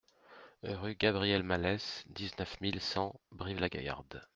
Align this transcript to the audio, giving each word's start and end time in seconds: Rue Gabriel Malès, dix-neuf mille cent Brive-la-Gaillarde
Rue 0.63 0.95
Gabriel 0.95 1.43
Malès, 1.43 2.05
dix-neuf 2.07 2.59
mille 2.59 2.81
cent 2.81 3.21
Brive-la-Gaillarde 3.33 4.25